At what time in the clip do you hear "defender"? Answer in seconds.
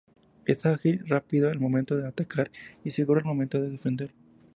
3.69-4.09